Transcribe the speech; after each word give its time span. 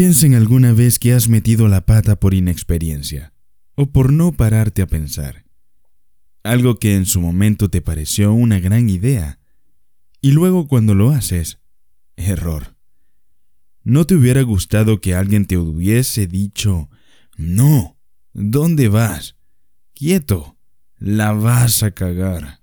Piensa 0.00 0.24
en 0.24 0.32
alguna 0.32 0.72
vez 0.72 0.98
que 0.98 1.12
has 1.12 1.28
metido 1.28 1.68
la 1.68 1.84
pata 1.84 2.18
por 2.18 2.32
inexperiencia 2.32 3.34
o 3.74 3.92
por 3.92 4.14
no 4.14 4.32
pararte 4.32 4.80
a 4.80 4.86
pensar. 4.86 5.44
Algo 6.42 6.78
que 6.78 6.94
en 6.94 7.04
su 7.04 7.20
momento 7.20 7.68
te 7.68 7.82
pareció 7.82 8.32
una 8.32 8.60
gran 8.60 8.88
idea 8.88 9.40
y 10.22 10.32
luego 10.32 10.68
cuando 10.68 10.94
lo 10.94 11.10
haces, 11.10 11.58
error. 12.16 12.78
¿No 13.84 14.06
te 14.06 14.14
hubiera 14.14 14.40
gustado 14.40 15.02
que 15.02 15.12
alguien 15.14 15.44
te 15.44 15.58
hubiese 15.58 16.26
dicho, 16.26 16.88
no, 17.36 17.98
¿dónde 18.32 18.88
vas? 18.88 19.36
Quieto, 19.92 20.56
la 20.96 21.32
vas 21.32 21.82
a 21.82 21.90
cagar. 21.90 22.62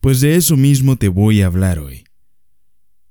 Pues 0.00 0.22
de 0.22 0.36
eso 0.36 0.56
mismo 0.56 0.96
te 0.96 1.08
voy 1.08 1.42
a 1.42 1.46
hablar 1.46 1.78
hoy 1.78 2.04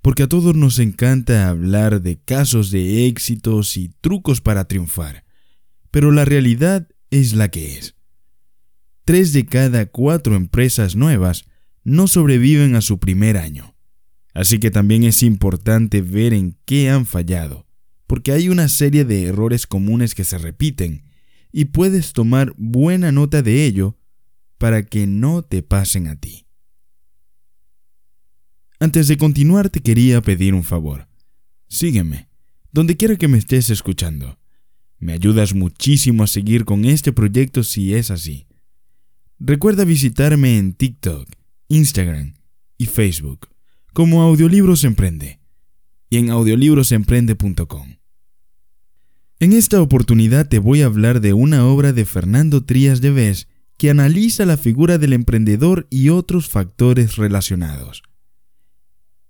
porque 0.03 0.23
a 0.23 0.27
todos 0.27 0.53
nos 0.53 0.79
encanta 0.79 1.47
hablar 1.47 2.01
de 2.01 2.19
casos 2.19 2.71
de 2.71 3.07
éxitos 3.07 3.77
y 3.77 3.87
trucos 4.01 4.41
para 4.41 4.67
triunfar, 4.67 5.23
pero 5.91 6.11
la 6.11 6.25
realidad 6.25 6.89
es 7.09 7.33
la 7.33 7.49
que 7.49 7.77
es. 7.77 7.95
Tres 9.05 9.31
de 9.31 9.45
cada 9.45 9.85
cuatro 9.85 10.35
empresas 10.35 10.97
nuevas 10.97 11.45
no 11.85 12.07
sobreviven 12.07 12.75
a 12.75 12.81
su 12.81 12.99
primer 12.99 13.37
año, 13.37 13.77
así 14.33 14.59
que 14.59 14.71
también 14.71 15.05
es 15.05 15.23
importante 15.23 16.01
ver 16.01 16.33
en 16.33 16.57
qué 16.65 16.89
han 16.89 17.05
fallado, 17.05 17.65
porque 18.05 18.33
hay 18.33 18.49
una 18.49 18.67
serie 18.67 19.05
de 19.05 19.23
errores 19.23 19.67
comunes 19.67 20.15
que 20.15 20.25
se 20.25 20.37
repiten, 20.37 21.05
y 21.53 21.65
puedes 21.65 22.11
tomar 22.11 22.53
buena 22.57 23.13
nota 23.13 23.41
de 23.41 23.63
ello 23.63 23.97
para 24.57 24.83
que 24.83 25.07
no 25.07 25.43
te 25.43 25.63
pasen 25.63 26.07
a 26.07 26.17
ti. 26.17 26.42
Antes 28.83 29.07
de 29.07 29.15
continuar 29.15 29.69
te 29.69 29.79
quería 29.79 30.21
pedir 30.21 30.53
un 30.53 30.65
favor. 30.65 31.07
Sígueme, 31.69 32.27
donde 32.73 32.97
quiera 32.97 33.15
que 33.15 33.29
me 33.29 33.37
estés 33.37 33.69
escuchando. 33.69 34.37
Me 34.99 35.13
ayudas 35.13 35.55
muchísimo 35.55 36.23
a 36.23 36.27
seguir 36.27 36.65
con 36.65 36.83
este 36.83 37.13
proyecto 37.13 37.63
si 37.63 37.93
es 37.93 38.11
así. 38.11 38.45
Recuerda 39.39 39.85
visitarme 39.85 40.57
en 40.57 40.73
TikTok, 40.73 41.29
Instagram 41.69 42.33
y 42.77 42.87
Facebook 42.87 43.47
como 43.93 44.21
Audiolibros 44.21 44.83
Emprende 44.83 45.39
y 46.09 46.17
en 46.17 46.29
audiolibrosemprende.com. 46.29 47.95
En 49.39 49.53
esta 49.53 49.81
oportunidad 49.81 50.49
te 50.49 50.59
voy 50.59 50.81
a 50.81 50.87
hablar 50.87 51.21
de 51.21 51.31
una 51.31 51.65
obra 51.67 51.93
de 51.93 52.03
Fernando 52.03 52.65
Trías 52.65 52.99
de 52.99 53.11
Vez 53.11 53.47
que 53.77 53.89
analiza 53.89 54.45
la 54.45 54.57
figura 54.57 54.97
del 54.97 55.13
emprendedor 55.13 55.87
y 55.89 56.09
otros 56.09 56.49
factores 56.49 57.15
relacionados. 57.15 58.03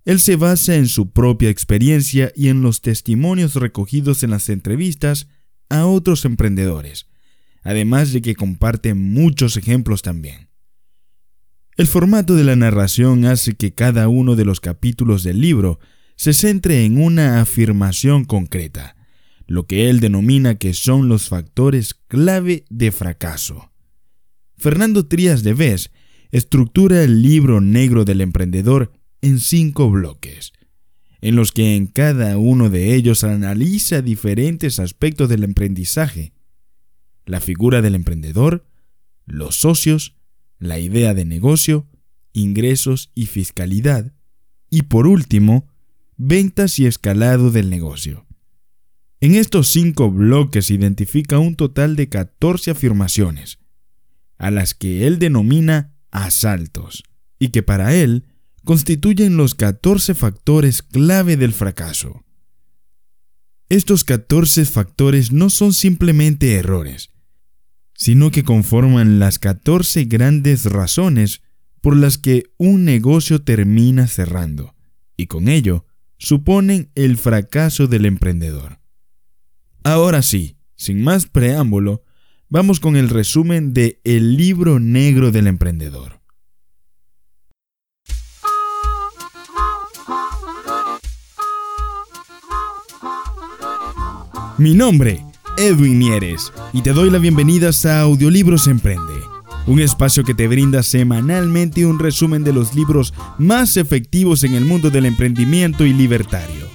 Él 0.06 0.20
se 0.20 0.36
basa 0.36 0.76
en 0.76 0.88
su 0.88 1.12
propia 1.12 1.50
experiencia 1.50 2.32
y 2.36 2.50
en 2.50 2.62
los 2.62 2.82
testimonios 2.82 3.56
recogidos 3.56 4.23
en 4.23 4.32
las 4.32 4.50
entrevistas 4.50 5.28
a 5.70 5.86
otros 5.86 6.26
emprendedores, 6.26 7.08
además 7.62 8.12
de 8.12 8.22
que 8.22 8.36
comparte 8.36 8.94
muchos 8.94 9.56
ejemplos 9.56 10.02
también. 10.02 10.50
El 11.76 11.88
formato 11.88 12.36
de 12.36 12.44
la 12.44 12.56
narración 12.56 13.26
hace 13.26 13.56
que 13.56 13.73
cada 13.73 14.08
uno 14.08 14.36
de 14.36 14.45
los 14.45 14.60
capítulos 14.60 15.23
del 15.23 15.42
libro 15.42 15.80
se 16.16 16.34
centre 16.34 16.86
en 16.86 17.02
una 17.02 17.42
afirmación 17.42 18.26
concreta, 18.26 18.95
lo 19.48 19.66
que 19.66 19.90
él 19.90 20.00
denomina 20.00 20.56
que 20.56 20.73
son 20.73 21.08
los 21.08 21.30
factores 21.30 21.95
clave 22.08 22.66
de 22.70 22.92
fracaso. 22.92 23.72
Fernando 24.58 25.08
Trías 25.08 25.44
de 25.44 25.54
Vez 25.54 25.92
estructura 26.32 27.04
el 27.04 27.22
libro 27.22 27.62
negro 27.62 28.06
del 28.06 28.22
emprendedor 28.22 28.92
en 29.24 29.40
cinco 29.40 29.90
bloques, 29.90 30.52
en 31.22 31.38
los 31.38 31.54
que 31.54 31.78
en 31.78 31.88
cada 31.88 32.38
uno 32.38 32.70
de 32.70 32.94
ellos 32.94 33.24
analiza 33.24 34.02
diferentes 34.02 34.80
aspectos 34.80 35.30
del 35.30 35.46
emprendizaje, 35.46 36.34
la 37.26 37.40
figura 37.40 37.82
del 37.82 37.96
emprendedor, 37.96 38.68
los 39.26 39.56
socios, 39.56 40.18
la 40.60 40.78
idea 40.78 41.14
de 41.14 41.24
negocio, 41.24 41.88
ingresos 42.33 43.12
y 43.16 43.28
fiscalidad, 43.28 44.12
y 44.70 44.83
por 44.83 45.08
último, 45.08 45.70
ventas 46.17 46.78
y 46.78 46.86
escalado 46.86 47.50
del 47.50 47.70
negocio. 47.70 48.26
En 49.22 49.36
estos 49.36 49.70
cinco 49.70 50.12
bloques 50.12 50.70
identifica 50.70 51.39
un 51.39 51.56
total 51.56 51.95
de 51.95 52.10
14 52.10 52.72
afirmaciones, 52.72 53.60
a 54.38 54.52
las 54.52 54.73
que 54.73 55.08
él 55.08 55.17
denomina 55.17 55.95
asaltos, 56.12 57.04
y 57.39 57.50
que 57.50 57.64
para 57.64 57.95
él 57.95 58.26
constituyen 58.64 59.38
los 59.38 59.56
14 59.56 60.16
factores 60.16 60.82
clave 60.82 61.38
del 61.38 61.54
fracaso. 61.54 62.24
Estos 63.70 64.04
14 64.04 64.66
factores 64.66 65.32
no 65.32 65.50
son 65.50 65.74
simplemente 65.74 66.54
errores, 66.56 67.10
sino 67.94 68.32
que 68.32 68.44
conforman 68.44 69.20
las 69.20 69.40
14 69.40 70.06
grandes 70.06 70.66
razones 70.66 71.42
por 71.82 71.98
las 71.98 72.18
que 72.18 72.52
un 72.58 72.86
negocio 72.86 73.42
termina 73.42 74.08
cerrando, 74.08 74.76
y 75.18 75.28
con 75.28 75.48
ello 75.48 75.86
suponen 76.18 76.92
el 76.95 77.18
fracaso 77.18 77.88
del 77.88 78.06
emprendedor. 78.06 78.80
Ahora 79.84 80.22
sí, 80.22 80.58
sin 80.76 81.04
más 81.04 81.26
preámbulo, 81.26 82.04
vamos 82.48 82.80
con 82.80 82.95
el 82.95 83.10
resumen 83.10 83.74
de 83.74 84.00
El 84.06 84.38
libro 84.38 84.80
negro 84.80 85.32
del 85.32 85.48
emprendedor. 85.48 86.23
Mi 94.59 94.75
nombre, 94.75 95.25
Edwin 95.58 95.97
Mieres, 95.97 96.53
y 96.73 96.83
te 96.83 96.93
doy 96.93 97.09
la 97.09 97.17
bienvenida 97.17 97.71
a 97.86 98.02
Audiolibros 98.02 98.67
Emprende, 98.67 99.15
un 99.65 99.80
espacio 99.80 100.23
que 100.23 100.36
te 100.36 100.47
brinda 100.47 100.83
semanalmente 100.83 101.87
un 101.87 101.97
resumen 101.97 102.43
de 102.43 102.53
los 102.53 102.75
libros 102.75 103.15
más 103.39 103.77
efectivos 103.77 104.43
en 104.43 104.53
el 104.53 104.64
mundo 104.64 104.91
del 104.91 105.08
emprendimiento 105.08 105.87
y 105.87 105.93
libertario. 105.93 106.67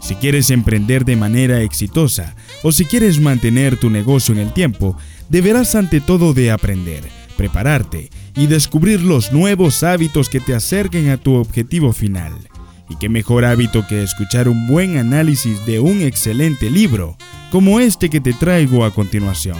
Si 0.00 0.14
quieres 0.16 0.50
emprender 0.50 1.06
de 1.06 1.16
manera 1.16 1.62
exitosa 1.62 2.36
o 2.62 2.70
si 2.70 2.84
quieres 2.84 3.18
mantener 3.18 3.78
tu 3.78 3.88
negocio 3.88 4.34
en 4.34 4.40
el 4.40 4.52
tiempo, 4.52 4.98
deberás 5.30 5.74
ante 5.74 6.02
todo 6.02 6.34
de 6.34 6.50
aprender, 6.50 7.02
prepararte 7.38 8.10
y 8.36 8.46
descubrir 8.46 9.00
los 9.00 9.32
nuevos 9.32 9.82
hábitos 9.82 10.28
que 10.28 10.40
te 10.40 10.54
acerquen 10.54 11.08
a 11.08 11.16
tu 11.16 11.36
objetivo 11.36 11.94
final. 11.94 12.34
Y 12.92 12.96
qué 12.96 13.08
mejor 13.08 13.46
hábito 13.46 13.86
que 13.86 14.02
escuchar 14.02 14.50
un 14.50 14.66
buen 14.66 14.98
análisis 14.98 15.64
de 15.64 15.80
un 15.80 16.02
excelente 16.02 16.68
libro, 16.68 17.16
como 17.50 17.80
este 17.80 18.10
que 18.10 18.20
te 18.20 18.34
traigo 18.34 18.84
a 18.84 18.92
continuación. 18.92 19.56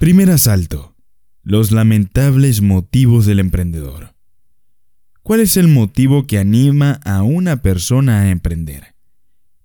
Primer 0.00 0.28
asalto. 0.30 0.96
Los 1.44 1.70
lamentables 1.70 2.60
motivos 2.60 3.24
del 3.24 3.38
emprendedor. 3.38 4.16
¿Cuál 5.22 5.38
es 5.38 5.56
el 5.56 5.68
motivo 5.68 6.26
que 6.26 6.38
anima 6.38 6.98
a 7.04 7.22
una 7.22 7.62
persona 7.62 8.22
a 8.22 8.30
emprender? 8.30 8.91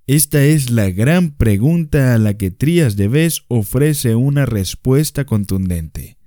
Esta 0.08 0.46
es 0.46 0.70
la 0.70 0.90
gran 0.90 1.32
pregunta 1.32 2.16
a 2.16 2.18
la 2.18 2.38
que 2.38 2.50
Trías 2.50 2.96
de 2.96 3.10
Vez 3.10 3.44
ofrece 3.50 4.16
una 4.16 4.46
respuesta 4.46 5.26
contundente. 5.26 6.18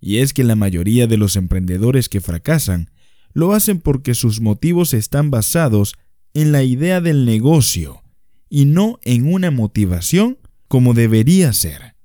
Y 0.00 0.18
es 0.18 0.32
que 0.32 0.44
la 0.44 0.54
mayoría 0.54 1.08
de 1.08 1.16
los 1.16 1.34
emprendedores 1.34 2.08
que 2.08 2.20
fracasan 2.20 2.88
lo 3.32 3.52
hacen 3.52 3.80
porque 3.80 4.14
sus 4.14 4.40
motivos 4.40 4.94
están 4.94 5.32
basados 5.32 5.96
en 6.34 6.52
la 6.52 6.62
idea 6.62 7.00
del 7.00 7.24
negocio 7.24 8.04
y 8.48 8.64
no 8.64 9.00
en 9.02 9.26
una 9.26 9.50
motivación 9.50 10.38
como 10.68 10.94
debería 10.94 11.52
ser. 11.52 11.96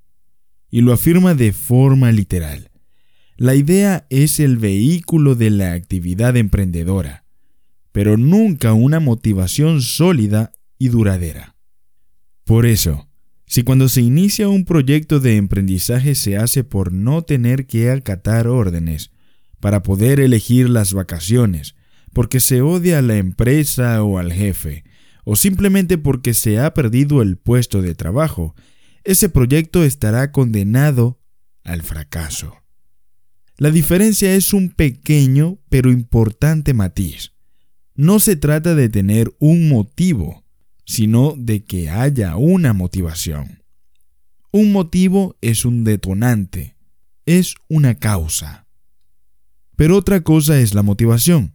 Y 0.70 0.80
lo 0.80 0.92
afirma 0.92 1.36
de 1.36 1.52
forma 1.52 2.10
literal. 2.10 2.72
La 3.36 3.54
idea 3.54 4.08
es 4.10 4.40
el 4.40 4.56
vehículo 4.56 5.36
de 5.36 5.50
la 5.50 5.74
actividad 5.74 6.36
emprendedora, 6.36 7.26
pero 7.92 8.16
nunca 8.16 8.72
una 8.72 8.98
motivación 8.98 9.82
sólida 9.82 10.50
duradera. 10.88 11.56
Por 12.44 12.66
eso, 12.66 13.08
si 13.46 13.62
cuando 13.62 13.88
se 13.88 14.00
inicia 14.00 14.48
un 14.48 14.64
proyecto 14.64 15.20
de 15.20 15.36
emprendizaje 15.36 16.14
se 16.14 16.36
hace 16.36 16.64
por 16.64 16.92
no 16.92 17.22
tener 17.22 17.66
que 17.66 17.90
acatar 17.90 18.48
órdenes, 18.48 19.10
para 19.60 19.82
poder 19.82 20.18
elegir 20.18 20.68
las 20.68 20.92
vacaciones, 20.92 21.76
porque 22.12 22.40
se 22.40 22.62
odia 22.62 22.98
a 22.98 23.02
la 23.02 23.16
empresa 23.16 24.02
o 24.02 24.18
al 24.18 24.32
jefe, 24.32 24.84
o 25.24 25.36
simplemente 25.36 25.98
porque 25.98 26.34
se 26.34 26.58
ha 26.58 26.74
perdido 26.74 27.22
el 27.22 27.36
puesto 27.36 27.80
de 27.80 27.94
trabajo, 27.94 28.56
ese 29.04 29.28
proyecto 29.28 29.84
estará 29.84 30.32
condenado 30.32 31.20
al 31.62 31.82
fracaso. 31.82 32.56
La 33.56 33.70
diferencia 33.70 34.34
es 34.34 34.52
un 34.52 34.70
pequeño 34.70 35.58
pero 35.68 35.92
importante 35.92 36.74
matiz. 36.74 37.32
No 37.94 38.18
se 38.18 38.34
trata 38.34 38.74
de 38.74 38.88
tener 38.88 39.32
un 39.38 39.68
motivo, 39.68 40.41
sino 40.84 41.34
de 41.36 41.64
que 41.64 41.90
haya 41.90 42.36
una 42.36 42.72
motivación. 42.72 43.62
Un 44.50 44.72
motivo 44.72 45.36
es 45.40 45.64
un 45.64 45.84
detonante, 45.84 46.76
es 47.24 47.54
una 47.68 47.94
causa. 47.94 48.66
Pero 49.76 49.96
otra 49.96 50.20
cosa 50.20 50.60
es 50.60 50.74
la 50.74 50.82
motivación. 50.82 51.54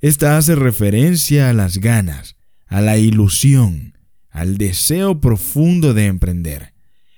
Esta 0.00 0.36
hace 0.36 0.54
referencia 0.56 1.50
a 1.50 1.52
las 1.52 1.78
ganas, 1.78 2.36
a 2.66 2.80
la 2.80 2.96
ilusión, 2.98 3.98
al 4.30 4.56
deseo 4.56 5.20
profundo 5.20 5.94
de 5.94 6.06
emprender. 6.06 6.72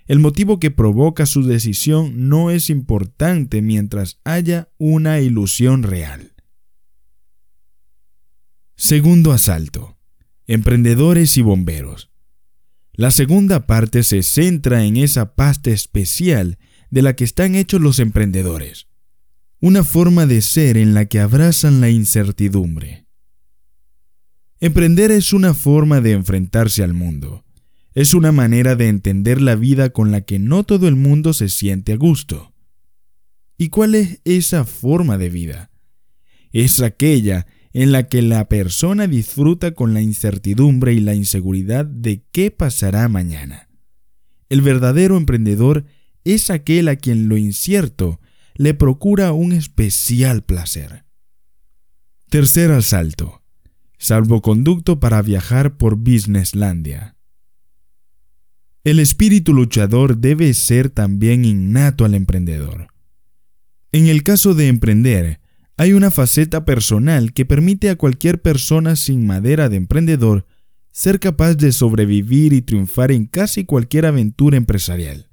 El 0.06 0.19
motivo 0.19 0.58
que 0.58 0.70
provoca 0.70 1.25
su 1.25 1.44
decisión 1.44 2.29
no 2.29 2.50
es 2.50 2.69
importante 2.69 3.62
mientras 3.62 4.20
haya 4.25 4.69
una 4.76 5.20
ilusión 5.20 5.82
real. 5.82 6.35
Segundo 8.76 9.32
asalto. 9.32 9.94
Emprendedores 10.46 11.38
y 11.38 11.43
bomberos. 11.43 12.11
La 12.93 13.11
segunda 13.11 13.67
parte 13.67 14.02
se 14.02 14.23
centra 14.23 14.85
en 14.85 14.99
esa 14.99 15.35
pasta 15.35 15.70
especial 15.70 16.58
de 16.91 17.00
la 17.00 17.17
que 17.17 17.25
están 17.25 17.55
hechos 17.55 17.81
los 17.81 17.99
emprendedores. 17.99 18.87
Una 19.61 19.85
forma 19.85 20.26
de 20.26 20.43
ser 20.43 20.76
en 20.76 20.93
la 20.93 21.06
que 21.06 21.19
abrazan 21.19 21.81
la 21.81 21.88
incertidumbre. 21.88 23.06
Emprender 24.61 25.11
es 25.11 25.32
una 25.32 25.55
forma 25.55 26.02
de 26.02 26.12
enfrentarse 26.12 26.82
al 26.82 26.93
mundo. 26.93 27.44
Es 27.94 28.12
una 28.12 28.31
manera 28.31 28.76
de 28.76 28.88
entender 28.88 29.40
la 29.40 29.56
vida 29.56 29.90
con 29.90 30.11
la 30.11 30.20
que 30.20 30.38
no 30.38 30.64
todo 30.64 30.88
el 30.88 30.97
mundo 30.97 31.32
se 31.32 31.49
siente 31.49 31.94
a 31.94 31.97
gusto. 31.97 32.52
¿Y 33.56 33.70
cuál 33.70 33.94
es 33.94 34.20
esa 34.25 34.64
forma 34.64 35.17
de 35.17 35.31
vida? 35.31 35.70
Es 36.52 36.82
aquella 36.82 37.47
en 37.75 37.91
la 37.91 38.09
que 38.09 38.23
la 38.23 38.49
persona 38.49 39.09
disfruta 39.09 39.73
con 39.73 39.94
la 39.94 40.00
incertidumbre 40.00 40.94
y 40.94 41.00
la 41.00 41.15
inseguridad 41.15 41.85
de 41.85 42.23
qué 42.31 42.53
pasará 42.53 43.09
mañana. 43.09 43.69
El 44.49 44.62
verdadero 44.62 45.17
emprendedor 45.17 45.85
es 46.23 46.50
aquel 46.50 46.88
a 46.88 46.97
quien 46.97 47.29
lo 47.29 47.37
incierto 47.37 48.21
le 48.55 48.75
procura 48.75 49.32
un 49.32 49.53
especial 49.53 50.44
placer. 50.44 51.05
Tercer 52.31 52.71
asalto. 52.71 53.43
Salvoconducto 53.99 55.00
para 55.00 55.21
viajar 55.23 55.76
por 55.76 55.97
Businesslandia. 55.97 57.17
El 58.85 59.00
espíritu 59.00 59.53
luchador 59.53 60.19
debe 60.19 60.53
ser 60.55 60.91
también 60.91 61.44
innato 61.44 62.05
al 62.05 62.15
emprendedor. 62.15 62.88
En 63.91 64.06
el 64.06 64.23
caso 64.23 64.55
de 64.55 64.69
emprender, 64.69 65.41
hay 65.76 65.93
una 65.93 66.11
faceta 66.11 66.65
personal 66.65 67.32
que 67.32 67.44
permite 67.44 67.91
a 67.91 67.97
cualquier 67.97 68.41
persona 68.41 68.94
sin 68.97 69.26
madera 69.26 69.69
de 69.69 69.76
emprendedor 69.76 70.47
ser 70.93 71.19
capaz 71.19 71.55
de 71.55 71.73
sobrevivir 71.73 72.53
y 72.53 72.62
triunfar 72.62 73.11
en 73.11 73.26
casi 73.26 73.65
cualquier 73.65 74.06
aventura 74.06 74.56
empresarial. 74.56 75.29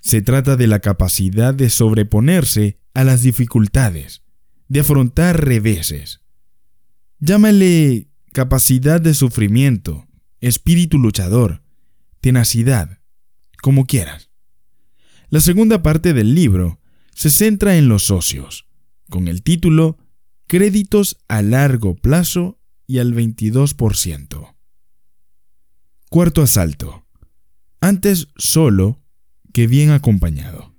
Se 0.00 0.22
trata 0.22 0.56
de 0.56 0.68
la 0.68 0.78
capacidad 0.78 1.52
de 1.52 1.68
sobreponerse 1.68 2.78
a 2.94 3.02
las 3.02 3.22
dificultades, 3.22 4.22
de 4.68 4.80
afrontar 4.80 5.44
reveses. 5.44 6.20
Llámale 7.18 8.08
capacidad 8.32 9.00
de 9.00 9.14
sufrimiento, 9.14 10.06
espíritu 10.40 10.98
luchador, 10.98 11.64
tenacidad, 12.20 13.00
como 13.60 13.86
quieras. 13.86 14.30
La 15.28 15.40
segunda 15.40 15.82
parte 15.82 16.12
del 16.12 16.36
libro 16.36 16.78
se 17.12 17.30
centra 17.30 17.76
en 17.76 17.88
los 17.88 18.04
socios 18.04 18.65
con 19.08 19.28
el 19.28 19.42
título 19.42 19.98
Créditos 20.46 21.18
a 21.28 21.42
largo 21.42 21.94
plazo 21.94 22.58
y 22.86 22.98
al 22.98 23.14
22%. 23.14 24.54
Cuarto 26.08 26.42
asalto. 26.42 27.04
Antes 27.80 28.28
solo 28.36 29.00
que 29.52 29.66
bien 29.66 29.90
acompañado. 29.90 30.74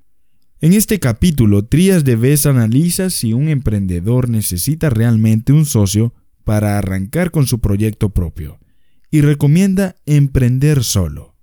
En 0.59 0.73
este 0.73 0.99
capítulo, 0.99 1.65
Trías 1.65 2.03
de 2.03 2.15
vez 2.15 2.45
analiza 2.45 3.09
si 3.09 3.33
un 3.33 3.47
emprendedor 3.47 4.29
necesita 4.29 4.89
realmente 4.89 5.53
un 5.53 5.65
socio 5.65 6.13
para 6.43 6.77
arrancar 6.77 7.29
con 7.29 7.45
su 7.45 7.59
proyecto 7.59 8.09
propio 8.09 8.59
y 9.11 9.21
recomienda 9.21 9.95
emprender 10.05 10.83
solo. 10.83 11.36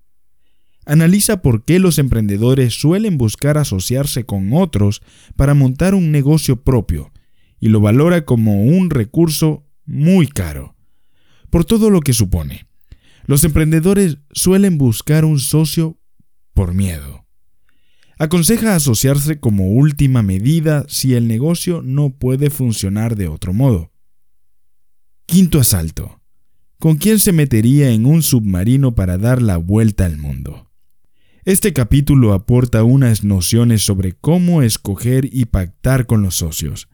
Analiza 0.87 1.41
por 1.41 1.65
qué 1.65 1.79
los 1.79 1.99
emprendedores 1.99 2.75
suelen 2.75 3.17
buscar 3.17 3.57
asociarse 3.59 4.25
con 4.25 4.53
otros 4.53 5.03
para 5.37 5.55
montar 5.55 5.95
un 5.95 6.11
negocio 6.11 6.63
propio 6.63 7.11
y 7.59 7.69
lo 7.69 7.81
valora 7.81 8.25
como 8.25 8.63
un 8.65 8.91
recurso 8.91 9.67
muy 9.87 10.27
caro, 10.27 10.77
por 11.51 11.65
todo 11.65 11.89
lo 11.89 12.01
que 12.01 12.13
supone. 12.13 12.67
Los 13.27 13.45
emprendedores 13.45 14.19
suelen 14.33 14.77
buscar 14.77 15.25
un 15.25 15.41
socio 15.41 15.99
por 16.53 16.75
miedo. 16.75 17.25
Aconseja 18.19 18.75
asociarse 18.75 19.41
como 19.41 19.69
última 19.69 20.23
medida 20.23 20.85
si 20.89 21.15
el 21.15 21.27
negocio 21.27 21.83
no 21.83 22.11
puede 22.11 22.51
funcionar 22.51 23.17
de 23.17 23.29
otro 23.29 23.53
modo. 23.53 23.93
Quinto 25.27 25.59
asalto. 25.59 26.21
¿Con 26.79 26.97
quién 26.97 27.19
se 27.19 27.33
metería 27.33 27.91
en 27.91 28.05
un 28.05 28.23
submarino 28.23 28.95
para 28.95 29.17
dar 29.17 29.41
la 29.41 29.57
vuelta 29.57 30.05
al 30.05 30.19
mundo? 30.19 30.64
Este 31.47 31.75
capítulo 31.75 32.33
aporta 32.33 32.85
unas 32.85 33.23
nociones 33.23 33.83
sobre 33.83 34.13
cómo 34.13 34.63
escoger 34.63 35.29
y 35.31 35.45
pactar 35.45 36.07
con 36.07 36.23
los 36.23 36.37
socios. 36.37 36.89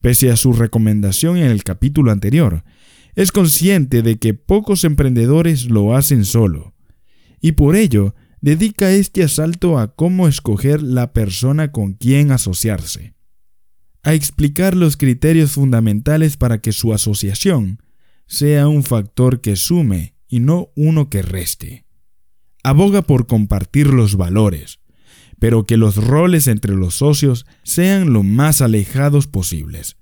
Pese 0.00 0.30
a 0.30 0.36
su 0.36 0.52
recomendación 0.52 1.36
en 1.36 1.50
el 1.50 1.64
capítulo 1.64 2.12
anterior, 2.12 2.62
es 3.16 3.32
consciente 3.32 4.02
de 4.02 4.20
que 4.20 4.34
pocos 4.34 4.84
emprendedores 4.84 5.64
lo 5.64 5.96
hacen 5.96 6.24
solo, 6.24 6.76
y 7.40 7.52
por 7.52 7.74
ello 7.74 8.14
dedica 8.40 8.92
este 8.92 9.24
asalto 9.24 9.80
a 9.80 9.96
cómo 9.96 10.28
escoger 10.28 10.80
la 10.80 11.12
persona 11.12 11.72
con 11.72 11.94
quien 11.94 12.30
asociarse, 12.30 13.16
a 14.04 14.14
explicar 14.14 14.76
los 14.76 14.96
criterios 14.96 15.50
fundamentales 15.50 16.36
para 16.36 16.60
que 16.60 16.70
su 16.70 16.92
asociación 16.92 17.82
sea 18.28 18.68
un 18.68 18.84
factor 18.84 19.40
que 19.40 19.56
sume 19.56 20.14
y 20.28 20.38
no 20.38 20.70
uno 20.76 21.10
que 21.10 21.22
reste 21.22 21.87
aboga 22.68 23.02
por 23.02 23.26
compartir 23.26 23.88
los 23.88 24.16
valores, 24.16 24.80
pero 25.38 25.64
que 25.64 25.76
los 25.76 25.96
roles 25.96 26.46
entre 26.48 26.74
los 26.74 26.96
socios 26.96 27.46
sean 27.62 28.12
lo 28.12 28.22
más 28.22 28.60
alejados 28.60 29.26
posibles. 29.26 29.96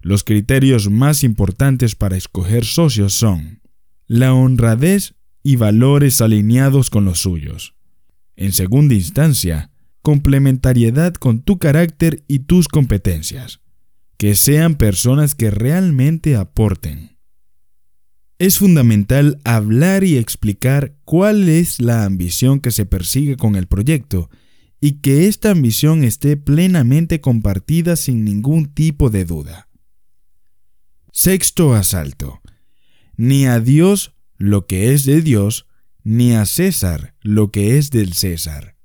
Los 0.00 0.24
criterios 0.24 0.90
más 0.90 1.24
importantes 1.24 1.94
para 1.94 2.16
escoger 2.16 2.64
socios 2.64 3.14
son 3.14 3.60
la 4.06 4.32
honradez 4.32 5.14
y 5.42 5.56
valores 5.56 6.20
alineados 6.20 6.90
con 6.90 7.04
los 7.04 7.18
suyos. 7.20 7.74
En 8.36 8.52
segunda 8.52 8.94
instancia, 8.94 9.70
complementariedad 10.02 11.14
con 11.14 11.42
tu 11.42 11.58
carácter 11.58 12.24
y 12.28 12.40
tus 12.40 12.68
competencias. 12.68 13.60
Que 14.16 14.34
sean 14.34 14.76
personas 14.76 15.34
que 15.34 15.50
realmente 15.50 16.36
aporten. 16.36 17.17
Es 18.38 18.58
fundamental 18.58 19.40
hablar 19.42 20.04
y 20.04 20.16
explicar 20.16 20.94
cuál 21.04 21.48
es 21.48 21.80
la 21.80 22.04
ambición 22.04 22.60
que 22.60 22.70
se 22.70 22.86
persigue 22.86 23.36
con 23.36 23.56
el 23.56 23.66
proyecto 23.66 24.30
y 24.80 25.00
que 25.00 25.26
esta 25.26 25.50
ambición 25.50 26.04
esté 26.04 26.36
plenamente 26.36 27.20
compartida 27.20 27.96
sin 27.96 28.24
ningún 28.24 28.72
tipo 28.72 29.10
de 29.10 29.24
duda. 29.24 29.68
Sexto 31.12 31.74
asalto. 31.74 32.40
Ni 33.16 33.46
a 33.46 33.58
Dios 33.58 34.14
lo 34.36 34.68
que 34.68 34.92
es 34.92 35.04
de 35.04 35.20
Dios, 35.20 35.66
ni 36.04 36.32
a 36.34 36.46
César 36.46 37.16
lo 37.20 37.50
que 37.50 37.76
es 37.76 37.90
del 37.90 38.12
César. 38.12 38.76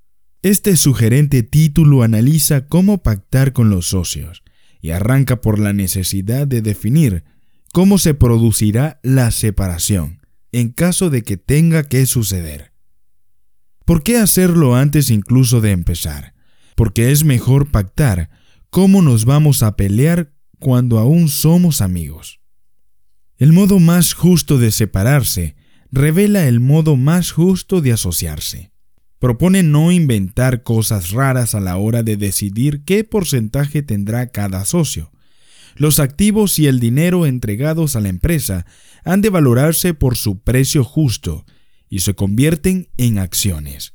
Este 0.41 0.75
sugerente 0.75 1.43
título 1.43 2.01
analiza 2.01 2.65
cómo 2.65 3.03
pactar 3.03 3.53
con 3.53 3.69
los 3.69 3.85
socios 3.85 4.41
y 4.81 4.89
arranca 4.89 5.41
por 5.41 5.59
la 5.59 5.73
necesidad 5.73 6.47
de 6.47 6.63
definir 6.63 7.23
cómo 7.73 7.97
se 7.97 8.13
producirá 8.13 8.99
la 9.01 9.31
separación 9.31 10.21
en 10.51 10.69
caso 10.69 11.09
de 11.09 11.23
que 11.23 11.37
tenga 11.37 11.81
que 11.81 12.05
suceder. 12.05 12.71
¿Por 13.83 14.03
qué 14.03 14.17
hacerlo 14.17 14.75
antes 14.75 15.09
incluso 15.09 15.59
de 15.59 15.71
empezar? 15.71 16.35
Porque 16.75 17.11
es 17.11 17.23
mejor 17.23 17.71
pactar 17.71 18.29
cómo 18.69 19.01
nos 19.01 19.25
vamos 19.25 19.63
a 19.63 19.75
pelear 19.75 20.35
cuando 20.59 20.99
aún 20.99 21.29
somos 21.29 21.81
amigos. 21.81 22.41
El 23.37 23.53
modo 23.53 23.79
más 23.79 24.13
justo 24.13 24.59
de 24.59 24.69
separarse 24.69 25.55
revela 25.91 26.47
el 26.47 26.59
modo 26.59 26.95
más 26.95 27.31
justo 27.31 27.81
de 27.81 27.93
asociarse. 27.93 28.71
Propone 29.17 29.63
no 29.63 29.91
inventar 29.91 30.61
cosas 30.61 31.09
raras 31.09 31.55
a 31.55 31.59
la 31.59 31.77
hora 31.77 32.03
de 32.03 32.17
decidir 32.17 32.83
qué 32.83 33.03
porcentaje 33.03 33.81
tendrá 33.81 34.27
cada 34.27 34.63
socio, 34.63 35.12
los 35.75 35.99
activos 35.99 36.59
y 36.59 36.67
el 36.67 36.79
dinero 36.79 37.25
entregados 37.25 37.95
a 37.95 37.99
la 38.01 38.09
empresa 38.09 38.65
han 39.03 39.21
de 39.21 39.29
valorarse 39.29 39.93
por 39.93 40.15
su 40.15 40.41
precio 40.41 40.83
justo 40.83 41.45
y 41.89 41.99
se 41.99 42.13
convierten 42.13 42.89
en 42.97 43.19
acciones. 43.19 43.93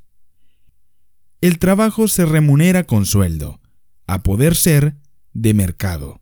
El 1.41 1.59
trabajo 1.59 2.09
se 2.09 2.25
remunera 2.25 2.85
con 2.85 3.07
sueldo, 3.07 3.61
a 4.07 4.23
poder 4.23 4.57
ser 4.57 4.97
de 5.33 5.55
mercado. 5.55 6.21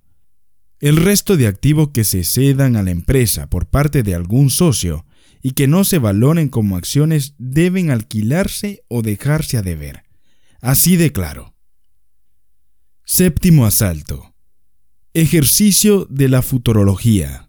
El 0.79 0.97
resto 0.97 1.37
de 1.39 1.47
activos 1.47 1.91
que 1.95 2.05
se 2.05 2.23
cedan 2.23 2.77
a 2.77 2.83
la 2.83 2.91
empresa 2.91 3.49
por 3.49 3.67
parte 3.67 4.03
de 4.03 4.15
algún 4.15 4.51
socio 4.51 5.07
y 5.43 5.53
que 5.53 5.69
no 5.69 5.85
se 5.85 5.99
valoren 5.99 6.49
como 6.49 6.77
acciones 6.77 7.35
deben 7.39 7.91
alquilarse 7.91 8.85
o 8.89 9.01
dejarse 9.01 9.57
a 9.57 9.63
deber, 9.63 10.05
así 10.61 10.97
de 10.97 11.13
claro. 11.13 11.55
Séptimo 13.05 13.65
asalto. 13.65 14.36
Ejercicio 15.19 16.07
de 16.11 16.29
la 16.29 16.43
futurología. 16.43 17.49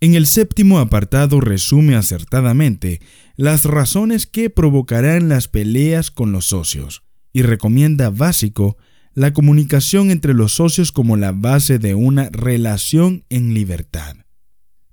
En 0.00 0.16
el 0.16 0.26
séptimo 0.26 0.80
apartado 0.80 1.40
resume 1.40 1.94
acertadamente 1.94 3.00
las 3.36 3.64
razones 3.64 4.26
que 4.26 4.50
provocarán 4.50 5.28
las 5.28 5.46
peleas 5.46 6.10
con 6.10 6.32
los 6.32 6.46
socios 6.46 7.04
y 7.32 7.42
recomienda 7.42 8.10
básico 8.10 8.76
la 9.14 9.32
comunicación 9.32 10.10
entre 10.10 10.34
los 10.34 10.50
socios 10.50 10.90
como 10.90 11.16
la 11.16 11.30
base 11.30 11.78
de 11.78 11.94
una 11.94 12.30
relación 12.30 13.24
en 13.28 13.54
libertad. 13.54 14.16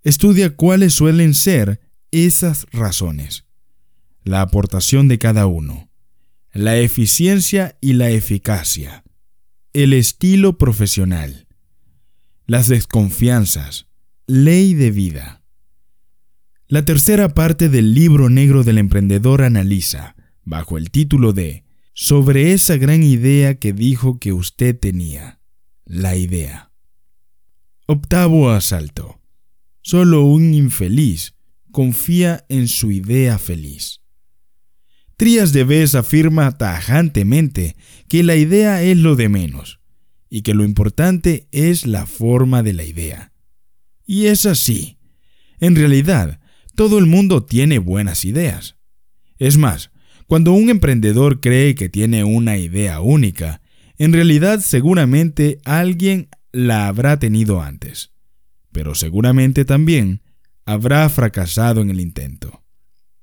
Estudia 0.04 0.56
cuáles 0.56 0.94
suelen 0.94 1.34
ser 1.34 1.80
esas 2.12 2.68
razones, 2.72 3.46
la 4.24 4.42
aportación 4.42 5.08
de 5.08 5.18
cada 5.18 5.48
uno, 5.48 5.90
la 6.54 6.78
eficiencia 6.78 7.80
y 7.82 7.94
la 7.94 8.12
eficacia, 8.12 9.05
el 9.76 9.92
estilo 9.92 10.58
profesional, 10.58 11.48
las 12.46 12.70
desconfianzas, 12.70 13.88
ley 14.26 14.74
de 14.74 14.90
vida. 14.90 15.44
La 16.70 16.86
tercera 16.86 17.34
parte 17.34 17.68
del 17.68 17.94
libro 17.94 18.30
negro 18.30 18.64
del 18.64 18.78
emprendedor 18.78 19.42
analiza, 19.42 20.16
bajo 20.46 20.78
el 20.78 20.92
título 20.92 21.34
de 21.34 21.66
Sobre 21.94 22.54
esa 22.54 22.78
gran 22.78 23.04
idea 23.04 23.56
que 23.56 23.74
dijo 23.74 24.18
que 24.18 24.32
usted 24.32 24.80
tenía, 24.80 25.42
la 25.84 26.16
idea. 26.16 26.72
Octavo 27.86 28.52
asalto. 28.52 29.20
Solo 29.82 30.24
un 30.24 30.54
infeliz 30.54 31.36
confía 31.74 32.46
en 32.48 32.70
su 32.70 32.94
idea 32.94 33.38
feliz. 33.38 34.05
Trías 35.18 35.54
de 35.54 35.64
Bes 35.64 35.96
afirma 35.96 36.58
tajantemente 36.58 37.78
que 38.10 38.24
la 38.24 38.36
idea 38.36 38.82
es 38.84 38.98
lo 38.98 39.16
de 39.16 39.30
menos 39.30 39.80
y 40.30 40.42
que 40.42 40.54
lo 40.54 40.66
importante 40.66 41.48
es 41.52 41.88
la 41.88 42.06
forma 42.06 42.64
de 42.64 42.74
la 42.74 42.84
idea. 42.84 43.32
Y 44.06 44.26
es 44.26 44.46
así. 44.46 44.98
En 45.60 45.76
realidad, 45.76 46.42
todo 46.76 47.00
el 47.00 47.06
mundo 47.06 47.46
tiene 47.46 47.80
buenas 47.80 48.26
ideas. 48.26 48.76
Es 49.38 49.58
más, 49.58 49.92
cuando 50.28 50.52
un 50.52 50.70
emprendedor 50.70 51.40
cree 51.40 51.76
que 51.76 51.88
tiene 51.88 52.26
una 52.26 52.58
idea 52.58 53.00
única, 53.00 53.62
en 53.98 54.12
realidad 54.12 54.60
seguramente 54.60 55.60
alguien 55.64 56.28
la 56.52 56.88
habrá 56.88 57.20
tenido 57.20 57.62
antes, 57.62 58.12
pero 58.74 58.96
seguramente 58.96 59.64
también 59.64 60.22
habrá 60.66 61.08
fracasado 61.10 61.82
en 61.82 61.90
el 61.90 62.02
intento. 62.02 62.64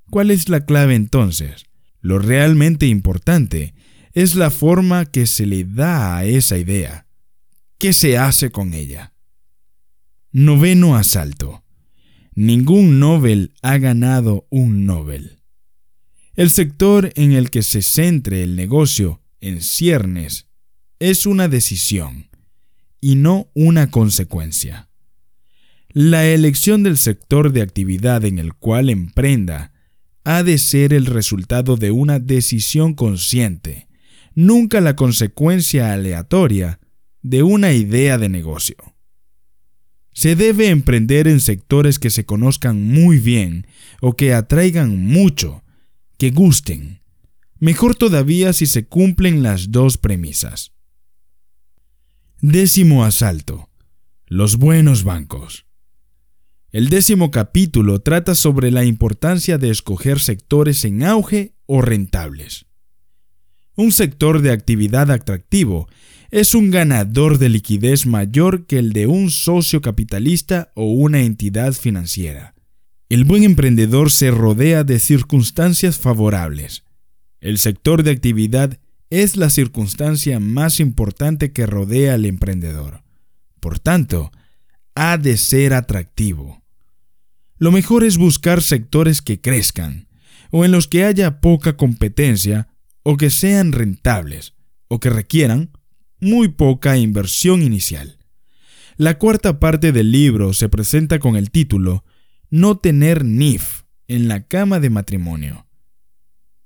¿Cuál 0.08 0.30
es 0.30 0.48
la 0.48 0.64
clave 0.64 0.94
entonces? 0.94 1.66
Lo 2.02 2.18
realmente 2.18 2.86
importante 2.86 3.74
es 4.12 4.34
la 4.34 4.50
forma 4.50 5.06
que 5.06 5.26
se 5.26 5.46
le 5.46 5.64
da 5.64 6.16
a 6.16 6.24
esa 6.24 6.58
idea. 6.58 7.06
¿Qué 7.78 7.92
se 7.92 8.18
hace 8.18 8.50
con 8.50 8.74
ella? 8.74 9.14
Noveno 10.32 10.96
asalto. 10.96 11.64
Ningún 12.34 12.98
Nobel 12.98 13.54
ha 13.62 13.78
ganado 13.78 14.46
un 14.50 14.84
Nobel. 14.84 15.38
El 16.34 16.50
sector 16.50 17.12
en 17.14 17.32
el 17.32 17.50
que 17.50 17.62
se 17.62 17.82
centre 17.82 18.42
el 18.42 18.56
negocio 18.56 19.20
en 19.40 19.60
ciernes 19.60 20.48
es 20.98 21.24
una 21.26 21.48
decisión 21.48 22.28
y 23.00 23.14
no 23.14 23.50
una 23.54 23.90
consecuencia. 23.90 24.88
La 25.90 26.26
elección 26.26 26.82
del 26.82 26.96
sector 26.96 27.52
de 27.52 27.62
actividad 27.62 28.24
en 28.24 28.38
el 28.38 28.54
cual 28.54 28.88
emprenda 28.88 29.71
ha 30.24 30.42
de 30.42 30.58
ser 30.58 30.92
el 30.92 31.06
resultado 31.06 31.76
de 31.76 31.90
una 31.90 32.18
decisión 32.18 32.94
consciente, 32.94 33.88
nunca 34.34 34.80
la 34.80 34.96
consecuencia 34.96 35.92
aleatoria 35.92 36.80
de 37.22 37.42
una 37.42 37.72
idea 37.72 38.18
de 38.18 38.28
negocio. 38.28 38.76
Se 40.12 40.36
debe 40.36 40.68
emprender 40.68 41.26
en 41.26 41.40
sectores 41.40 41.98
que 41.98 42.10
se 42.10 42.24
conozcan 42.24 42.82
muy 42.82 43.18
bien 43.18 43.66
o 44.00 44.14
que 44.14 44.34
atraigan 44.34 44.96
mucho, 45.04 45.64
que 46.18 46.30
gusten. 46.30 47.00
Mejor 47.58 47.94
todavía 47.94 48.52
si 48.52 48.66
se 48.66 48.84
cumplen 48.86 49.42
las 49.42 49.70
dos 49.70 49.96
premisas. 49.96 50.72
Décimo 52.40 53.04
asalto. 53.04 53.70
Los 54.26 54.56
buenos 54.56 55.04
bancos. 55.04 55.66
El 56.72 56.88
décimo 56.88 57.30
capítulo 57.30 58.00
trata 58.00 58.34
sobre 58.34 58.70
la 58.70 58.86
importancia 58.86 59.58
de 59.58 59.68
escoger 59.68 60.20
sectores 60.20 60.86
en 60.86 61.02
auge 61.02 61.52
o 61.66 61.82
rentables. 61.82 62.64
Un 63.76 63.92
sector 63.92 64.40
de 64.40 64.52
actividad 64.52 65.10
atractivo 65.10 65.86
es 66.30 66.54
un 66.54 66.70
ganador 66.70 67.36
de 67.36 67.50
liquidez 67.50 68.06
mayor 68.06 68.64
que 68.64 68.78
el 68.78 68.94
de 68.94 69.06
un 69.06 69.30
socio 69.30 69.82
capitalista 69.82 70.72
o 70.74 70.86
una 70.86 71.20
entidad 71.20 71.74
financiera. 71.74 72.54
El 73.10 73.24
buen 73.24 73.44
emprendedor 73.44 74.10
se 74.10 74.30
rodea 74.30 74.82
de 74.82 74.98
circunstancias 74.98 75.98
favorables. 75.98 76.84
El 77.42 77.58
sector 77.58 78.02
de 78.02 78.12
actividad 78.12 78.78
es 79.10 79.36
la 79.36 79.50
circunstancia 79.50 80.40
más 80.40 80.80
importante 80.80 81.52
que 81.52 81.66
rodea 81.66 82.14
al 82.14 82.24
emprendedor. 82.24 83.02
Por 83.60 83.78
tanto, 83.78 84.32
ha 84.94 85.18
de 85.18 85.36
ser 85.36 85.74
atractivo. 85.74 86.61
Lo 87.62 87.70
mejor 87.70 88.02
es 88.02 88.18
buscar 88.18 88.60
sectores 88.60 89.22
que 89.22 89.40
crezcan, 89.40 90.08
o 90.50 90.64
en 90.64 90.72
los 90.72 90.88
que 90.88 91.04
haya 91.04 91.40
poca 91.40 91.76
competencia, 91.76 92.74
o 93.04 93.16
que 93.16 93.30
sean 93.30 93.70
rentables, 93.70 94.54
o 94.88 94.98
que 94.98 95.10
requieran 95.10 95.70
muy 96.18 96.48
poca 96.48 96.98
inversión 96.98 97.62
inicial. 97.62 98.18
La 98.96 99.16
cuarta 99.16 99.60
parte 99.60 99.92
del 99.92 100.10
libro 100.10 100.54
se 100.54 100.68
presenta 100.68 101.20
con 101.20 101.36
el 101.36 101.52
título 101.52 102.04
No 102.50 102.78
tener 102.78 103.24
NIF 103.24 103.82
en 104.08 104.26
la 104.26 104.44
cama 104.48 104.80
de 104.80 104.90
matrimonio 104.90 105.68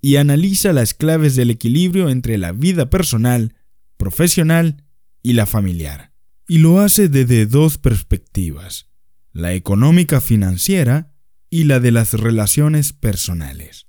y 0.01 0.17
analiza 0.17 0.73
las 0.73 0.95
claves 0.95 1.37
del 1.37 1.51
equilibrio 1.51 2.09
entre 2.09 2.39
la 2.39 2.53
vida 2.53 2.89
personal, 2.89 3.55
profesional 3.99 4.87
y 5.23 5.35
la 5.35 5.45
familiar. 5.45 6.15
Y 6.49 6.57
lo 6.57 6.81
hace 6.81 7.11
desde 7.11 7.45
dos 7.45 7.77
perspectivas 7.77 8.86
la 9.37 9.53
económica 9.53 10.23
financiera 10.23 11.13
y 11.51 11.65
la 11.65 11.79
de 11.79 11.91
las 11.91 12.15
relaciones 12.15 12.95
personales. 12.95 13.87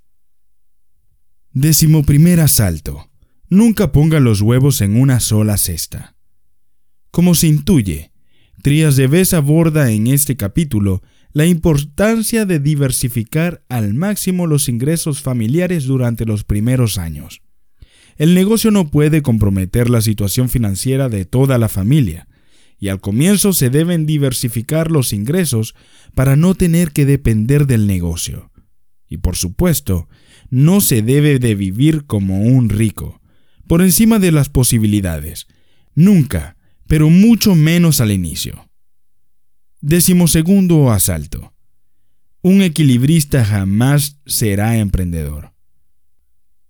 Décimo 1.52 2.02
primer 2.04 2.38
asalto. 2.40 3.10
Nunca 3.48 3.90
ponga 3.90 4.20
los 4.20 4.42
huevos 4.42 4.82
en 4.82 5.00
una 5.00 5.20
sola 5.20 5.56
cesta. 5.56 6.16
Como 7.10 7.34
se 7.34 7.46
intuye, 7.46 8.12
Trías 8.62 8.96
de 8.96 9.06
Bes 9.06 9.32
aborda 9.32 9.90
en 9.90 10.08
este 10.08 10.36
capítulo 10.36 11.02
la 11.32 11.46
importancia 11.46 12.44
de 12.44 12.58
diversificar 12.58 13.64
al 13.70 13.94
máximo 13.94 14.46
los 14.46 14.68
ingresos 14.68 15.22
familiares 15.22 15.84
durante 15.84 16.26
los 16.26 16.44
primeros 16.44 16.98
años. 16.98 17.40
El 18.18 18.34
negocio 18.34 18.70
no 18.70 18.90
puede 18.90 19.22
comprometer 19.22 19.88
la 19.88 20.02
situación 20.02 20.50
financiera 20.50 21.08
de 21.08 21.24
toda 21.24 21.56
la 21.56 21.70
familia, 21.70 22.27
y 22.78 22.88
al 22.88 23.00
comienzo 23.00 23.52
se 23.52 23.70
deben 23.70 24.06
diversificar 24.06 24.90
los 24.90 25.12
ingresos 25.12 25.74
para 26.14 26.36
no 26.36 26.54
tener 26.54 26.92
que 26.92 27.06
depender 27.06 27.66
del 27.66 27.86
negocio. 27.86 28.50
Y 29.08 29.18
por 29.18 29.36
supuesto, 29.36 30.08
no 30.50 30.80
se 30.80 31.02
debe 31.02 31.38
de 31.38 31.54
vivir 31.54 32.04
como 32.06 32.42
un 32.42 32.68
rico, 32.68 33.20
por 33.66 33.82
encima 33.82 34.18
de 34.18 34.32
las 34.32 34.48
posibilidades. 34.48 35.46
Nunca, 35.94 36.56
pero 36.86 37.10
mucho 37.10 37.54
menos 37.54 38.00
al 38.00 38.12
inicio. 38.12 38.68
Decimosegundo 39.80 40.90
asalto. 40.90 41.52
Un 42.40 42.62
equilibrista 42.62 43.44
jamás 43.44 44.20
será 44.26 44.78
emprendedor. 44.78 45.52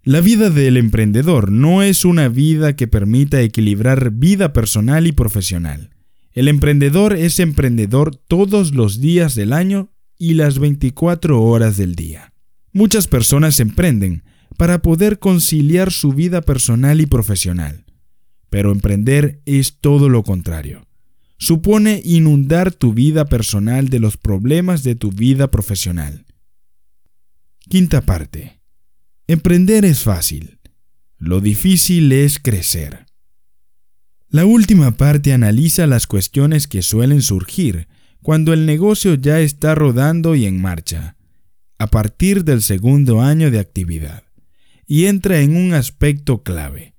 La 0.03 0.21
vida 0.23 0.49
del 0.49 0.79
emprendedor 0.79 1.53
no 1.53 1.83
es 1.83 2.05
una 2.05 2.29
vida 2.29 2.75
que 2.75 2.89
permita 2.89 3.43
equilibrar 3.43 4.11
vida 4.11 4.53
personal 4.53 5.07
y 5.07 5.13
profesional. 5.13 5.91
El 6.39 6.47
emprendedor 6.47 7.17
es 7.17 7.41
emprendedor 7.41 8.15
todos 8.15 8.73
los 8.73 9.01
días 9.01 9.35
del 9.35 9.53
año 9.53 9.91
y 10.17 10.35
las 10.35 10.61
24 10.61 11.43
horas 11.43 11.77
del 11.77 11.97
día. 11.97 12.33
Muchas 12.73 13.09
personas 13.09 13.59
emprenden 13.59 14.23
para 14.57 14.81
poder 14.81 15.19
conciliar 15.19 15.91
su 15.91 16.13
vida 16.13 16.41
personal 16.43 17.01
y 17.01 17.07
profesional, 17.07 17.87
pero 18.51 18.71
emprender 18.71 19.43
es 19.47 19.81
todo 19.81 20.09
lo 20.09 20.23
contrario. 20.23 20.87
Supone 21.39 22.03
inundar 22.05 22.73
tu 22.73 22.95
vida 22.95 23.25
personal 23.25 23.89
de 23.89 23.99
los 23.99 24.17
problemas 24.17 24.85
de 24.85 24.95
tu 24.95 25.11
vida 25.11 25.51
profesional. 25.51 26.25
Quinta 27.69 28.03
parte. 28.03 28.61
Emprender 29.27 29.85
es 29.85 30.05
fácil. 30.05 30.61
Lo 31.17 31.41
difícil 31.41 32.13
es 32.13 32.39
crecer. 32.39 33.08
La 34.31 34.45
última 34.45 34.91
parte 34.91 35.33
analiza 35.33 35.87
las 35.87 36.07
cuestiones 36.07 36.67
que 36.67 36.83
suelen 36.83 37.23
surgir 37.23 37.89
cuando 38.23 38.53
el 38.53 38.67
negocio 38.67 39.15
ya 39.15 39.41
está 39.41 39.75
rodando 39.75 40.35
y 40.35 40.45
en 40.45 40.61
marcha, 40.61 41.17
a 41.79 41.87
partir 41.87 42.45
del 42.45 42.61
segundo 42.61 43.23
año 43.23 43.51
de 43.51 43.59
actividad, 43.59 44.25
y 44.87 45.07
entra 45.07 45.41
en 45.41 45.57
un 45.57 45.73
aspecto 45.73 46.43
clave. 46.43 46.95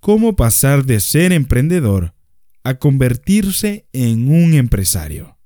¿Cómo 0.00 0.34
pasar 0.34 0.86
de 0.86 1.00
ser 1.00 1.32
emprendedor 1.32 2.14
a 2.64 2.78
convertirse 2.78 3.86
en 3.92 4.28
un 4.28 4.54
empresario? 4.54 5.38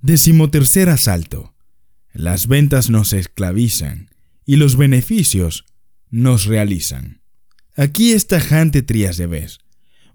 Decimotercer 0.00 0.88
asalto. 0.88 1.54
Las 2.12 2.48
ventas 2.48 2.90
nos 2.90 3.12
esclavizan 3.12 4.10
y 4.44 4.56
los 4.56 4.76
beneficios 4.76 5.64
nos 6.10 6.44
realizan. 6.44 7.23
Aquí 7.76 8.12
está 8.12 8.38
Jante 8.38 8.82
Trias 8.82 9.16
de 9.16 9.26
Vez. 9.26 9.58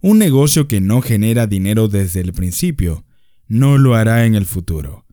Un 0.01 0.17
negocio 0.17 0.69
que 0.69 0.79
no 0.79 1.01
genera 1.01 1.45
dinero 1.45 1.89
desde 1.89 2.21
el 2.21 2.31
principio, 2.31 3.05
no 3.49 3.77
lo 3.77 3.95
hará 3.95 4.25
en 4.25 4.35
el 4.35 4.45
futuro. 4.45 5.05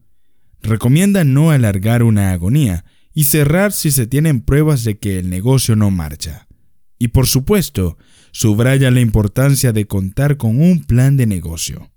Recomienda 0.62 1.24
no 1.24 1.50
alargar 1.50 2.04
una 2.04 2.30
agonía 2.30 2.84
y 3.12 3.24
cerrar 3.24 3.72
si 3.72 3.90
se 3.90 4.06
tienen 4.06 4.42
pruebas 4.42 4.84
de 4.84 4.96
que 4.96 5.18
el 5.18 5.28
negocio 5.28 5.74
no 5.74 5.90
marcha. 5.90 6.46
Y 7.00 7.08
por 7.08 7.26
supuesto, 7.26 7.98
subraya 8.30 8.92
la 8.92 9.00
importancia 9.00 9.72
de 9.72 9.88
contar 9.88 10.36
con 10.36 10.60
un 10.60 10.84
plan 10.84 11.16
de 11.16 11.26
negocio. 11.26 11.90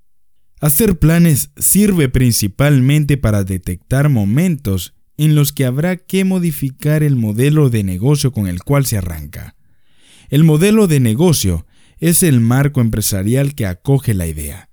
Hacer 0.60 0.98
planes 0.98 1.51
sirve 1.58 2.10
principalmente 2.10 3.18
para 3.18 3.44
detectar 3.44 4.10
momentos 4.10 4.96
en 5.15 5.36
los 5.36 5.53
que 5.53 5.65
habrá 5.65 5.98
que 5.98 6.25
modificar 6.25 7.03
el 7.03 7.15
modelo 7.15 7.70
de 7.70 7.84
negocio 7.84 8.32
con 8.32 8.48
el 8.48 8.63
cual 8.63 8.88
se 8.88 8.98
arranca. 8.98 9.56
El 10.30 10.44
modelo 10.44 10.88
de 10.88 11.00
negocio 11.00 11.66
es 11.98 12.24
el 12.24 12.40
marco 12.40 12.82
empresarial 12.82 13.56
que 13.56 13.66
acoge 13.66 14.14
la 14.14 14.28
idea. 14.28 14.70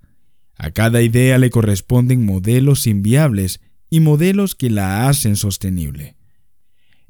A 0.55 0.71
cada 0.71 1.01
idea 1.01 1.37
le 1.37 1.49
corresponden 1.49 2.25
modelos 2.25 2.87
inviables 2.87 3.59
y 3.89 3.99
modelos 3.99 4.55
que 4.55 4.69
la 4.69 5.07
hacen 5.07 5.35
sostenible. 5.35 6.15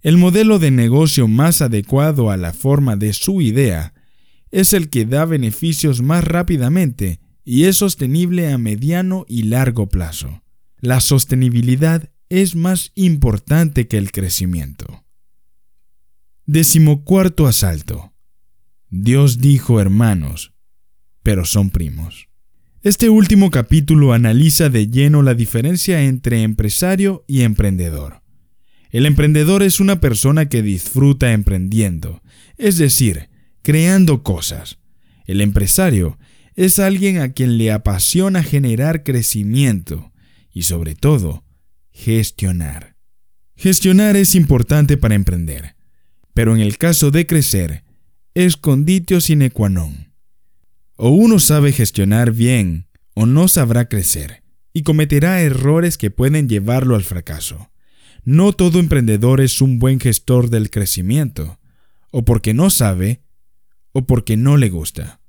El 0.02 0.18
modelo 0.18 0.60
de 0.60 0.72
negocio 0.72 1.28
más 1.28 1.62
adecuado 1.62 2.30
a 2.30 2.38
la 2.38 2.54
forma 2.54 2.96
de 2.96 3.14
su 3.14 3.42
idea 3.42 3.94
es 4.52 4.74
el 4.74 4.90
que 4.90 5.06
da 5.06 5.26
beneficios 5.26 6.02
más 6.02 6.24
rápidamente 6.24 7.20
y 7.44 7.66
es 7.66 7.78
sostenible 7.78 8.52
a 8.52 8.58
mediano 8.58 9.26
y 9.28 9.44
largo 9.44 9.88
plazo. 9.88 10.44
La 10.80 11.00
sostenibilidad 11.00 12.10
es 12.30 12.56
más 12.56 12.92
importante 12.96 13.88
que 13.88 13.98
el 13.98 14.12
crecimiento. 14.12 15.06
Decimocuarto 16.46 17.48
asalto. 17.48 18.14
Dios 18.90 19.40
dijo 19.40 19.82
hermanos, 19.82 20.54
pero 21.22 21.44
son 21.44 21.72
primos. 21.72 22.30
Este 22.84 23.10
último 23.10 23.52
capítulo 23.52 24.14
analiza 24.14 24.70
de 24.70 24.88
lleno 24.88 25.24
la 25.24 25.34
diferencia 25.34 26.04
entre 26.04 26.44
empresario 26.44 27.26
y 27.28 27.42
emprendedor. 27.42 28.22
El 28.90 29.06
emprendedor 29.06 29.62
es 29.62 29.82
una 29.82 30.00
persona 30.00 30.48
que 30.48 30.62
disfruta 30.62 31.34
emprendiendo, 31.34 32.22
es 32.58 32.78
decir, 32.78 33.30
creando 33.62 34.24
cosas. 34.24 34.80
El 35.26 35.42
empresario 35.42 36.18
es 36.56 36.80
alguien 36.80 37.20
a 37.20 37.34
quien 37.34 37.58
le 37.58 37.74
apasiona 37.74 38.42
generar 38.42 39.04
crecimiento 39.04 40.14
y 40.54 40.64
sobre 40.64 40.96
todo, 40.96 41.44
gestionar. 41.92 42.96
Gestionar 43.58 44.16
es 44.16 44.34
importante 44.34 44.96
para 44.96 45.16
emprender, 45.16 45.76
pero 46.34 46.56
en 46.56 46.62
el 46.62 46.78
caso 46.78 47.12
de 47.12 47.28
crecer, 47.28 47.84
es 48.46 48.56
conditio 48.56 49.20
sine 49.20 49.50
qua 49.50 49.68
non. 49.68 50.14
O 50.96 51.10
uno 51.10 51.40
sabe 51.40 51.72
gestionar 51.72 52.32
bien 52.34 52.86
o 53.16 53.26
no 53.26 53.48
sabrá 53.48 53.90
crecer 53.90 54.44
y 54.74 54.84
cometerá 54.84 55.42
errores 55.42 55.98
que 55.98 56.12
pueden 56.12 56.48
llevarlo 56.48 56.94
al 56.94 57.04
fracaso. 57.04 57.72
No 58.26 58.54
todo 58.54 58.78
emprendedor 58.80 59.42
es 59.42 59.60
un 59.60 59.80
buen 59.80 60.00
gestor 60.00 60.52
del 60.52 60.70
crecimiento, 60.70 61.60
o 62.12 62.26
porque 62.26 62.54
no 62.54 62.70
sabe, 62.70 63.24
o 63.92 64.06
porque 64.06 64.38
no 64.38 64.56
le 64.56 64.70
gusta. 64.70 65.20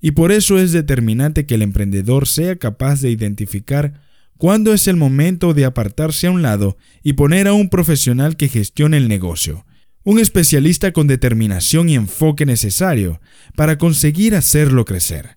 Y 0.00 0.12
por 0.12 0.32
eso 0.32 0.58
es 0.58 0.72
determinante 0.72 1.44
que 1.44 1.56
el 1.56 1.60
emprendedor 1.60 2.26
sea 2.26 2.56
capaz 2.56 3.02
de 3.02 3.10
identificar 3.10 4.00
cuándo 4.38 4.72
es 4.72 4.88
el 4.88 4.96
momento 4.96 5.52
de 5.52 5.66
apartarse 5.66 6.28
a 6.28 6.30
un 6.30 6.40
lado 6.40 6.78
y 7.02 7.12
poner 7.12 7.46
a 7.46 7.52
un 7.52 7.68
profesional 7.68 8.38
que 8.38 8.48
gestione 8.48 8.96
el 8.96 9.08
negocio, 9.08 9.66
un 10.08 10.18
especialista 10.18 10.90
con 10.92 11.06
determinación 11.06 11.90
y 11.90 11.94
enfoque 11.94 12.46
necesario 12.46 13.20
para 13.54 13.76
conseguir 13.76 14.34
hacerlo 14.34 14.86
crecer. 14.86 15.36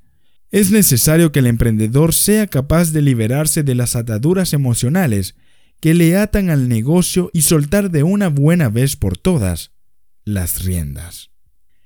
Es 0.49 0.71
necesario 0.71 1.33
que 1.33 1.39
el 1.39 1.47
emprendedor 1.47 2.13
sea 2.13 2.47
capaz 2.47 2.93
de 2.93 3.01
liberarse 3.01 3.63
de 3.63 3.75
las 3.75 3.97
ataduras 3.97 4.53
emocionales 4.53 5.35
que 5.81 5.93
le 5.93 6.15
atan 6.15 6.49
al 6.49 6.69
negocio 6.69 7.29
y 7.33 7.41
soltar 7.41 7.91
de 7.91 8.03
una 8.03 8.29
buena 8.29 8.69
vez 8.69 8.95
por 8.95 9.17
todas 9.17 9.73
las 10.23 10.63
riendas. 10.63 11.31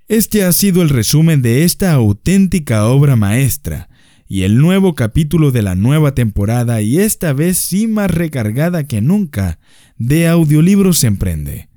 Este 0.07 0.43
ha 0.43 0.51
sido 0.51 0.83
el 0.83 0.89
resumen 0.89 1.41
de 1.41 1.63
esta 1.63 1.91
auténtica 1.91 2.85
obra 2.85 3.15
maestra 3.15 3.89
y 4.27 4.43
el 4.43 4.59
nuevo 4.59 4.93
capítulo 4.93 5.49
de 5.49 5.63
la 5.63 5.73
nueva 5.73 6.13
temporada 6.13 6.83
y 6.83 6.99
esta 6.99 7.33
vez 7.33 7.57
sí 7.57 7.87
más 7.87 8.11
recargada 8.11 8.83
que 8.83 9.01
nunca 9.01 9.57
de 9.97 10.27
Audiolibros 10.27 11.03
Emprende. 11.03 11.69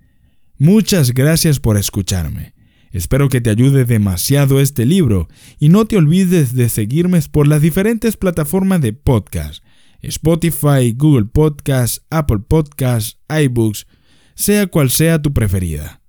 Muchas 0.58 1.14
gracias 1.14 1.60
por 1.60 1.76
escucharme. 1.76 2.54
Espero 2.90 3.28
que 3.28 3.40
te 3.40 3.50
ayude 3.50 3.84
demasiado 3.84 4.60
este 4.60 4.86
libro 4.86 5.28
y 5.60 5.68
no 5.68 5.84
te 5.84 5.96
olvides 5.96 6.52
de 6.54 6.68
seguirme 6.68 7.20
por 7.30 7.46
las 7.46 7.62
diferentes 7.62 8.16
plataformas 8.16 8.80
de 8.80 8.92
podcast, 8.92 9.62
Spotify, 10.00 10.92
Google 10.96 11.26
Podcast, 11.26 11.98
Apple 12.10 12.40
Podcast, 12.40 13.18
iBooks, 13.28 13.86
sea 14.34 14.66
cual 14.66 14.90
sea 14.90 15.22
tu 15.22 15.32
preferida. 15.32 16.00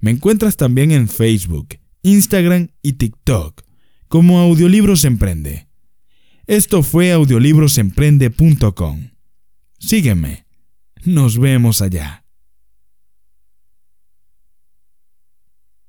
Me 0.00 0.12
encuentras 0.12 0.56
también 0.56 0.92
en 0.92 1.08
Facebook, 1.08 1.78
Instagram 2.02 2.68
y 2.82 2.92
TikTok 2.94 3.62
como 4.08 4.38
Audiolibros 4.40 5.04
Emprende. 5.04 5.68
Esto 6.46 6.82
fue 6.82 7.12
audiolibrosemprende.com. 7.12 9.10
Sígueme. 9.78 10.46
Nos 11.04 11.38
vemos 11.38 11.80
allá. 11.80 12.21